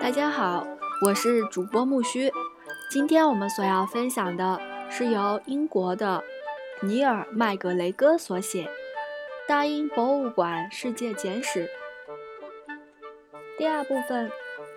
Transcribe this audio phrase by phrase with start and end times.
[0.00, 0.66] 大家好，
[1.06, 2.30] 我是主播木须。
[2.90, 4.60] 今天我们所要分享的
[4.90, 6.22] 是由英国的
[6.82, 8.64] 尼尔·麦格雷戈所写
[9.48, 11.66] 《大英博物馆世界简史》
[13.56, 14.30] 第二部分：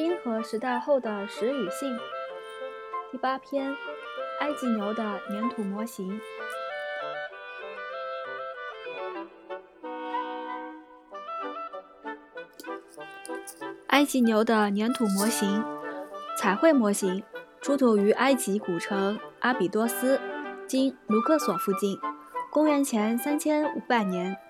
[0.00, 1.94] 冰河时代后的石与性。
[3.12, 3.76] 第八篇：
[4.40, 6.18] 埃及牛的粘土模型。
[13.88, 15.62] 埃及牛的粘土模型、
[16.38, 17.22] 彩绘模型
[17.60, 20.18] 出土于埃及古城阿比多斯
[20.66, 21.98] （今卢克索附近），
[22.50, 24.49] 公元前三千五百年。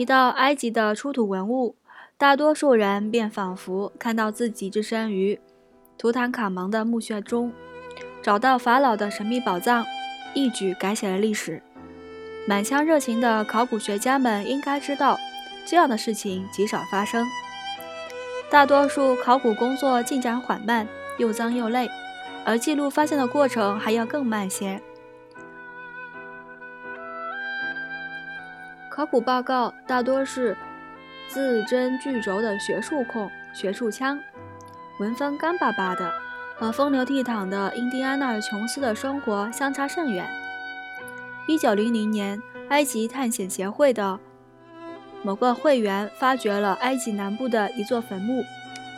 [0.00, 1.76] 提到埃及的出土文物，
[2.16, 5.38] 大多数人便仿佛看到自己置身于
[5.98, 7.52] 图坦卡蒙的墓穴中，
[8.22, 9.84] 找到法老的神秘宝藏，
[10.32, 11.62] 一举改写了历史。
[12.48, 15.20] 满腔热情的考古学家们应该知道，
[15.66, 17.26] 这样的事情极少发生。
[18.50, 21.90] 大多数考古工作进展缓慢，又脏又累，
[22.46, 24.80] 而记录发现的过程还要更慢些。
[29.00, 30.54] 考古报告大多是
[31.26, 34.20] 字斟句酌的学术控、学术腔，
[34.98, 36.12] 文风干巴巴的，
[36.54, 40.28] 和风流倜傥的印第安纳琼斯的生活相差甚远。
[41.48, 44.20] 一九零零年，埃及探险协会的
[45.22, 48.44] 某个会员发掘了埃及南部的一座坟墓。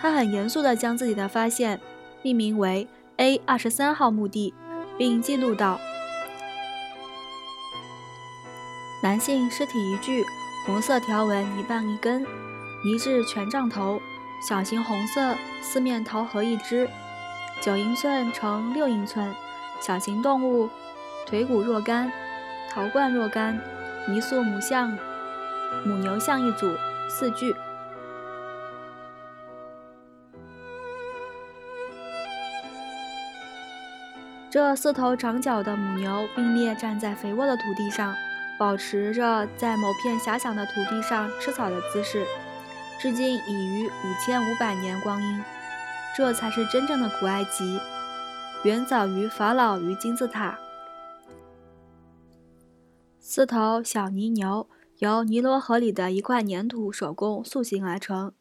[0.00, 1.78] 他很严肃地将自己的发现
[2.20, 4.52] 命名为 A 二十三号墓地，
[4.98, 5.78] 并记录到：
[9.04, 10.24] 男性尸体一具，
[10.64, 12.26] 红色条纹一半一根，
[12.82, 14.00] 泥质全杖头，
[14.40, 16.88] 小型红色四面桃核一只，
[17.60, 19.30] 九英寸乘六英寸，
[19.78, 20.70] 小型动物，
[21.26, 22.10] 腿骨若干。
[22.70, 23.60] 陶罐若干，
[24.08, 24.96] 泥塑母象、
[25.84, 26.74] 母牛像一组，
[27.06, 27.54] 四具。
[34.48, 38.14] 这四头长角的母牛并列站在肥沃的土地上，
[38.58, 42.24] 保持着在某片狭小的土地上吃草的姿势，
[43.00, 45.42] 至今已逾五千五百年光阴。
[46.16, 47.80] 这才是真正的古埃及，
[48.62, 50.58] 远早于法老与金字塔。
[53.18, 58.32] 四头小泥牛由尼罗河里的一块粘土手工塑形而成，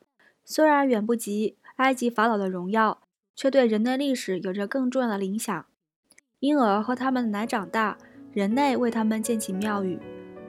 [0.45, 3.01] 虽然远不及埃及法老的荣耀，
[3.35, 5.65] 却对人类历史有着更重要的影响。
[6.39, 7.97] 婴儿和他们的奶长大，
[8.33, 9.99] 人类为他们建起庙宇，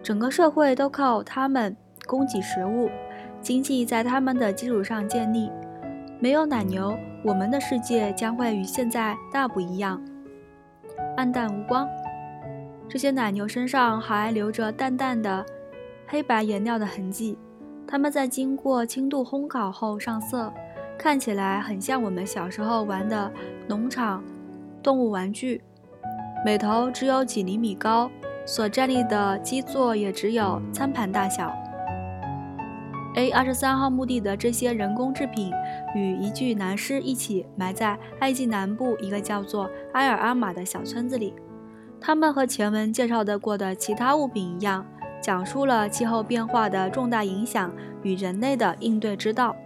[0.02, 2.90] 整个社会都靠他们供给食物，
[3.40, 5.50] 经济在他们的基础上建立。
[6.18, 10.02] 没有奶牛，我们的世界将会与现在大不一样，
[11.16, 11.86] 暗淡无光。
[12.88, 15.44] 这些奶牛身上还留着淡淡的
[16.06, 17.36] 黑白颜料的痕迹，
[17.86, 20.50] 它们在经过轻度烘烤后上色，
[20.96, 23.30] 看起来很像我们小时候玩的
[23.68, 24.24] 农场
[24.82, 25.60] 动物玩具。
[26.44, 28.10] 每头只有几厘米高，
[28.44, 31.50] 所站立的基座也只有餐盘大小。
[33.14, 35.50] A 二十三号墓地的这些人工制品
[35.94, 41.32] 与一具男尸一起埋在埃及南部一个叫做埃尔阿玛的小村子里。
[41.98, 44.84] 它们和前文介绍的过的其他物品一样，
[45.22, 47.72] 讲述了气候变化的重大影响
[48.02, 49.56] 与人类的应对之道。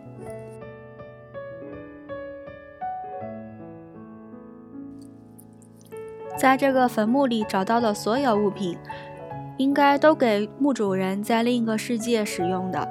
[6.38, 8.78] 在这个坟墓里找到的所有物品，
[9.56, 12.88] 应该都给墓主人在另一个世界使用的，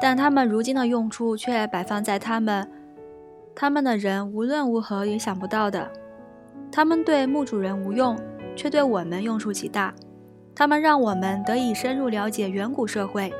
[0.00, 2.70] 但他们如今的用处却摆放在他们
[3.54, 5.90] 他们的人无论如何也想不到的。
[6.70, 8.16] 他们对墓主人无用。
[8.56, 9.92] 却对我们用处极大，
[10.54, 13.30] 他们让我们得以深入了解远古社会，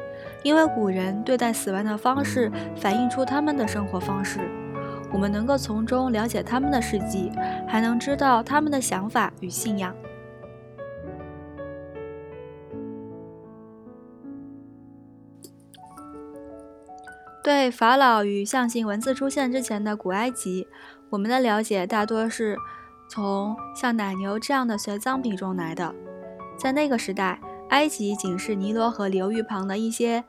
[0.42, 4.40] 因为古人对待死亡的方式反映出他们的生活方式，
[5.12, 7.30] 我们能够从中了解他们的事迹，
[7.66, 9.94] 还能知道他们的想法与信仰。
[17.42, 20.66] 对法老与象形文字出现之前的古埃及，
[21.10, 22.56] 我们的了解大多是。
[23.08, 25.94] 从像奶牛这样的随葬品中来的，
[26.58, 30.24] 在那个时代，埃及仅是尼罗河流域旁的一些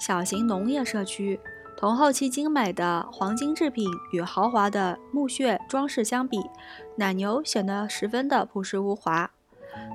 [0.00, 1.38] 小型农业社区。
[1.80, 6.38] 同后期精美的黄金制品与豪华的墓穴装饰相比，
[6.96, 9.30] 奶牛显得十分的朴实无华。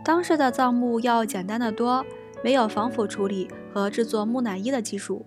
[0.04, 2.04] 当时的葬墓要简单的多，
[2.44, 5.24] 没有防腐处理和制作木乃伊的技术。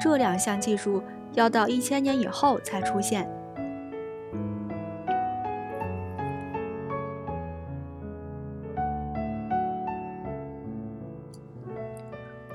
[0.00, 1.00] 这两项技术
[1.34, 3.30] 要到一千年以后才出现。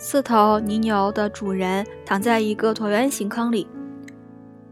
[0.04, 3.68] 四头泥牛的主人躺在一个椭圆形坑里，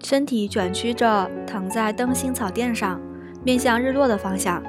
[0.04, 3.00] 身体卷曲着躺在灯芯草垫上，
[3.44, 4.60] 面向日落的方向。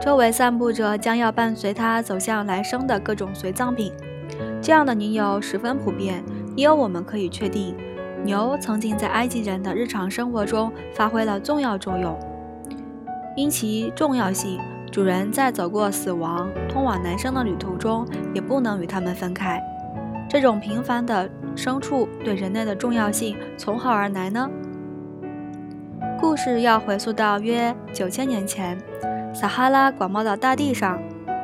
[0.00, 3.92] 周围散布着将要伴随它走向来生的各种随葬品。
[4.62, 6.24] 这样的泥牛十分普遍，
[6.56, 7.76] 因有我们可以确定，
[8.24, 12.18] 牛曾经在埃及人的日常生活中发挥了重要作用。
[13.36, 14.58] 因其重要性，
[14.90, 19.62] 主人在走过死亡、通往来生的旅途中，也不能与它们分开。
[20.28, 24.50] 这种平凡的牲畜对人类的重要性从何而来呢？
[26.20, 28.76] 故事要回溯到约九千年前。
[29.32, 30.98] 撒哈拉广袤的大地上，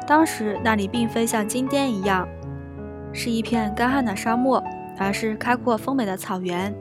[0.07, 2.27] 当时那里并非像今天一样
[3.13, 4.63] 是一片干旱的沙漠，
[4.99, 6.75] 而是开阔丰美的草原。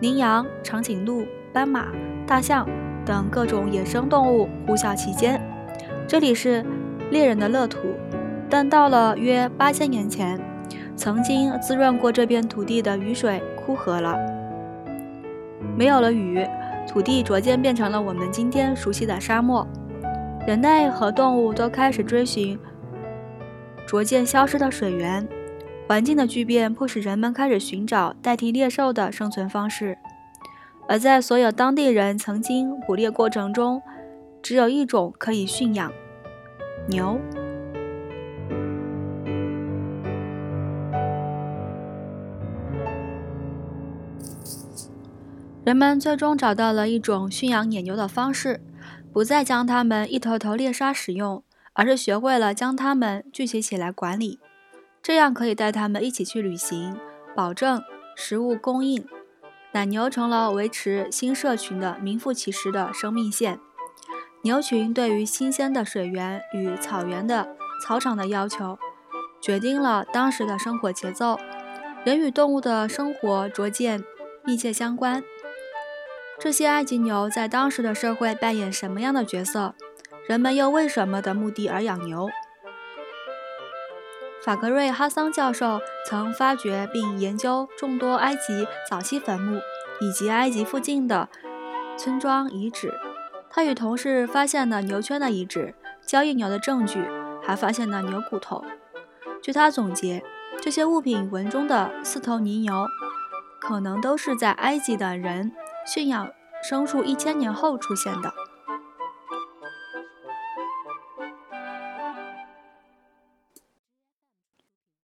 [0.00, 1.88] 羚羊、长颈鹿、斑马、
[2.26, 2.66] 大象
[3.04, 5.40] 等各种野生动物呼啸其间。
[6.08, 6.64] 这里是
[7.10, 7.78] 猎人的乐土，
[8.48, 10.40] 但到了约八千年前，
[11.02, 14.16] 曾经滋润过这片土地的雨水枯涸了，
[15.76, 16.46] 没有了雨，
[16.86, 19.66] 土地逐渐变成了我们今天熟悉的沙漠。
[20.46, 22.56] 人类和动物都开始追寻
[23.84, 25.26] 逐渐消失的水源，
[25.88, 29.98] 环境的巨变迫使人们开始寻找代替猎兽的生存方式。
[30.86, 33.82] 而在所有当地人曾经捕猎过程中，
[34.40, 35.92] 只有一种可以驯养——
[36.86, 37.18] 牛。
[45.64, 48.60] 人们最终找到了一种驯养野牛的方式。
[49.12, 51.44] 不再将它们一头头猎杀使用，
[51.74, 54.40] 而是学会了将它们聚集起来管理，
[55.02, 56.96] 这样可以带它们一起去旅行，
[57.36, 57.82] 保证
[58.16, 59.04] 食物供应。
[59.72, 63.60] 奶牛成了维持新社群的名副其实的生命线。
[64.44, 67.54] 牛群对于新鲜的水源与草原的
[67.84, 68.78] 草场的要求，
[69.42, 71.38] 决定了当时的生活节奏。
[72.02, 74.02] 人与动物的生活逐渐
[74.42, 75.22] 密切相关。
[76.42, 79.76] 这些埃及牛在当时的社会扮演什么样的角色？
[80.26, 82.28] 人们又为什么的目的而养牛？
[84.44, 89.60] 法格瑞·哈桑教授曾发掘并研究众多埃及早期坟墓
[90.00, 91.28] 以及埃及附近的
[91.96, 92.92] 村庄遗址。
[93.48, 97.08] 他与同事发现了牛圈的遗址、交易牛的证据，
[97.40, 98.64] 还发现了牛骨头。
[99.40, 100.24] 据他总结，
[100.60, 102.88] 这些物品文中的四头泥牛，
[103.60, 105.52] 可能都是在埃及的人。
[105.86, 106.30] 驯养
[106.68, 108.32] 牲畜一千年后出现的。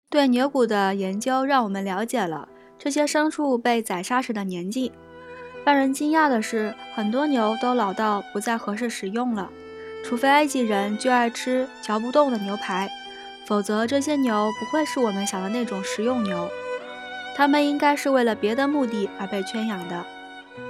[0.08, 4.92] 对牛骨的研究让我们了解了这些牲畜被宰杀时的年纪。
[5.64, 9.50] 让人惊讶的是，很多牛都老到不再合适食用了。
[10.04, 12.88] 除非埃及人就爱吃嚼不动的牛排，
[13.46, 16.48] 否则这些牛不会是我们想的那种食用牛。
[17.34, 20.06] 它们应该是为了别的目的而被圈养的。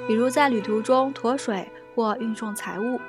[0.06, 3.00] 比如在旅途中驮水或运送财物，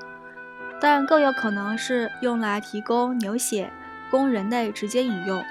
[0.81, 3.69] 但更有可能是用来提供牛血，
[4.09, 5.43] 供人类直接饮用，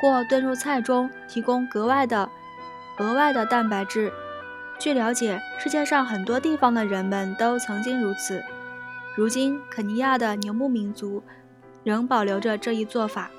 [0.00, 2.28] 或炖入菜中提供格外的
[2.98, 4.12] 额外的蛋白质。
[4.78, 8.42] 据了解，世界上很多地方的人们都曾经如此。
[9.16, 11.22] 如今，肯尼亚的牛牧民族
[11.82, 13.30] 仍保留着这一做法。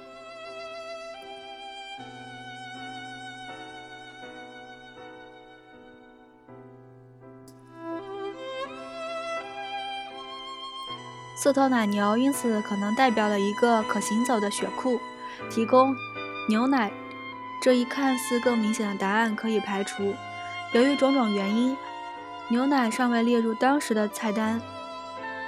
[11.41, 14.99] 四头奶牛因此可能代表了一个可行走的血库，
[15.49, 15.95] 提供
[16.47, 16.91] 牛奶。
[17.59, 20.13] 这一看似更明显的答案可以排除。
[20.71, 21.75] 由于种种原因，
[22.49, 24.61] 牛奶尚未列入当时的菜单。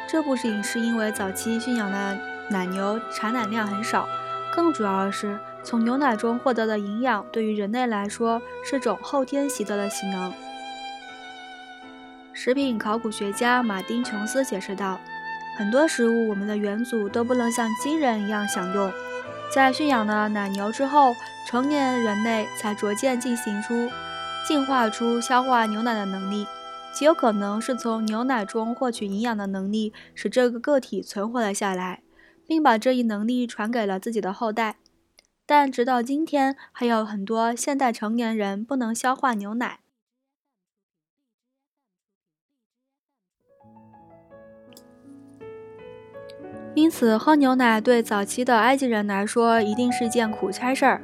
[0.09, 2.19] 这不仅是因为早期驯养的
[2.49, 4.07] 奶牛产奶量很少，
[4.55, 10.33] 更主要的是从牛奶中获得的营养对于人类来说是种后天习得的技能。
[12.33, 14.99] 食品考古学家马丁·琼斯解释道。
[15.55, 18.91] 很多食物，我们的元祖都不能像今人一样享用。
[19.53, 21.13] 在驯养了奶牛之后，
[21.47, 23.89] 成年人类才逐渐进行出、
[24.47, 26.47] 进化出消化牛奶的能力。
[26.91, 32.01] 极有可能是从牛奶中获取营养的能力，使这个个体存活了下来，
[32.47, 34.77] 并把这一能力传给了自己的后代。
[35.45, 39.79] 但直到今天，还有很多现代成年人不能消化牛奶。
[46.75, 51.01] 因此喝牛奶对早期的埃及人来说一定是件苦差事儿。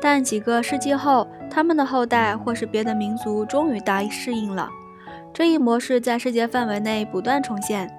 [0.00, 4.68] 但几个世纪后，他们的后代或是别的民族终于大适应了
[5.32, 7.90] 这一模式，在世界范围内不断重现。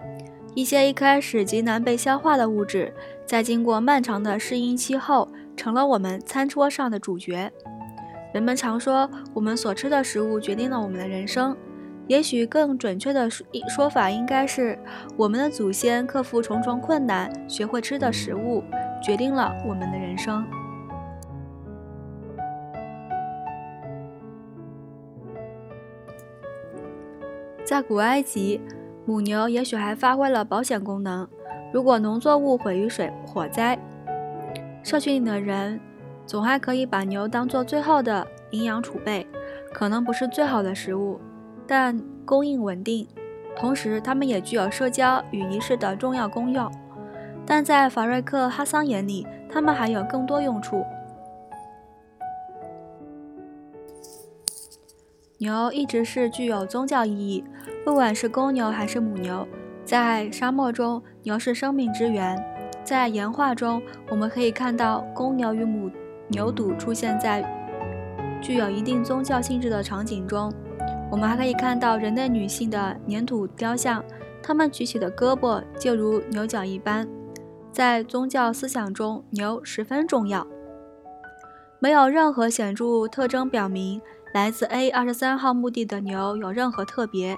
[0.53, 2.93] 一些一开始极难被消化的物质，
[3.25, 7.51] 在经过漫长的适应期后，成了我们餐桌上的主角。
[8.33, 11.57] 人们常说，我们所吃的食物决定了我们的人生。
[12.07, 14.77] 也许更准确的说说法应该是，
[15.15, 18.61] 我们的祖先克服重重困难，学会吃的食物，
[19.01, 20.45] 决定了我们的人生。
[27.63, 28.59] 在古埃及，
[29.05, 31.27] 母牛也许还发挥了保险功能。
[31.71, 33.79] 如果农作物毁于水火灾，
[34.83, 35.79] 社区里的人
[36.25, 39.25] 总还可以把牛当做最后的营养储备。
[39.73, 41.19] 可能不是最好的食物，
[41.75, 43.07] 但供应稳定。
[43.55, 46.71] 同时，它们也具有社交与仪式的重要功用。
[47.47, 50.85] 但在法瑞克·哈桑眼里，它们还有更多用处。
[55.39, 57.43] 牛一直是具有宗教意义，
[57.83, 59.47] 不管是公牛还是母牛。
[59.83, 62.39] 在沙漠中，牛是生命之源。
[62.83, 65.89] 在岩画中，我们可以看到公牛与母
[66.27, 67.43] 牛犊出现在
[68.39, 70.53] 具有一定宗教性质的场景中。
[71.13, 74.03] 我们还可以看到人类女性的粘土雕像，
[74.41, 77.07] 她们举起的胳膊就如牛角一般。
[77.71, 80.47] 在宗教思想中，牛十分重要。
[81.77, 84.01] 没有任何显著特征表明。
[84.33, 87.37] 来自 A 二十三号墓地的牛有任何特别，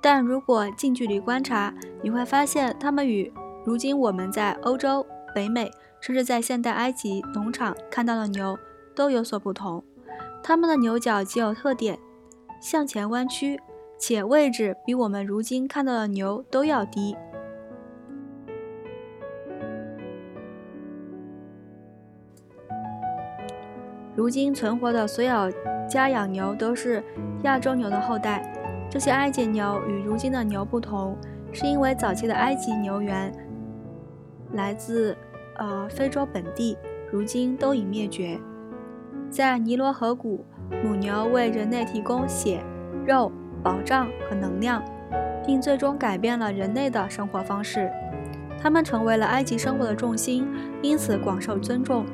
[0.00, 3.32] 但如果近距离观察，你会发现它们与
[3.64, 5.70] 如今我们在欧洲、北美，
[6.00, 8.58] 甚至在现代埃及农场看到的牛
[8.96, 9.84] 都有所不同。
[10.42, 11.96] 它们的牛角极有特点，
[12.60, 13.58] 向前弯曲，
[13.98, 17.16] 且位置比我们如今看到的牛都要低。
[24.14, 25.50] 如今存活的所有。
[25.88, 27.02] 家养牛都是
[27.42, 28.48] 亚洲牛的后代。
[28.88, 31.16] 这些埃及牛与如今的牛不同，
[31.52, 33.32] 是因为早期的埃及牛源
[34.52, 35.16] 来自
[35.56, 36.78] 呃非洲本地，
[37.10, 38.38] 如今都已灭绝。
[39.28, 40.44] 在尼罗河谷，
[40.82, 42.62] 母牛为人类提供血、
[43.06, 43.30] 肉、
[43.62, 44.82] 保障和能量，
[45.46, 47.90] 并最终改变了人类的生活方式。
[48.60, 50.46] 它们成为了埃及生活的重心，
[50.82, 52.04] 因此广受尊重。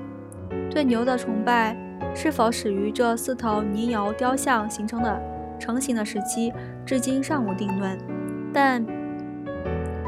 [0.71, 1.77] 对牛的崇拜。
[2.15, 5.21] 是否始于这四头泥牛雕像形成的
[5.59, 6.51] 成型的时期，
[6.87, 7.99] 至今尚无定论。
[8.55, 8.83] 但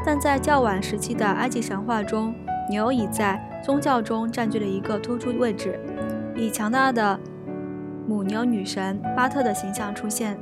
[0.03, 2.33] 但在较晚时期的埃及神话中，
[2.67, 5.79] 牛已在宗教中占据了一个突出位置，
[6.35, 7.19] 以强大的
[8.09, 10.35] 母牛女神巴特的形象出现。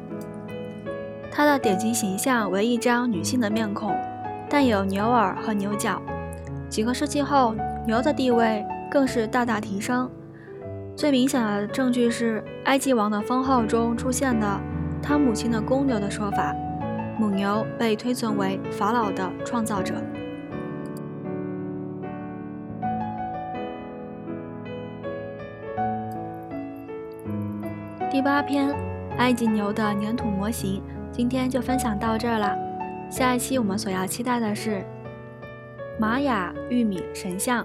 [1.29, 3.93] 她的典型形象为一张女性的面孔，
[4.50, 6.01] 但有牛耳和牛角。
[6.69, 7.53] 几个世纪后，
[7.86, 10.09] 牛的地位更是大大提升。
[10.95, 14.47] 最明显的证据是埃及王的封号中出现的
[15.03, 16.55] 他母亲的公牛的说法，
[17.19, 19.95] 母牛被推尊为法老的创造者。
[28.17, 28.75] 第八篇，
[29.19, 30.81] 埃及牛的粘土模型，
[31.12, 32.57] 今天就分享到这儿了。
[33.12, 34.83] 下一期我们所要期待的是
[36.00, 37.63] 玛雅玉米神像。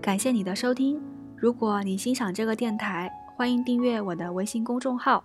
[0.00, 1.02] 感谢你的收听。
[1.36, 5.24] 如果你欣赏这个电台，欢迎订阅我的微信公众号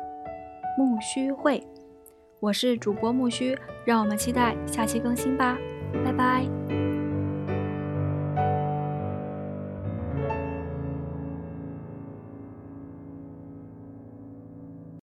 [0.76, 1.66] “木须会”，
[2.38, 5.56] 我是主播木须，让我们期待下期更新吧，
[6.04, 6.55] 拜拜。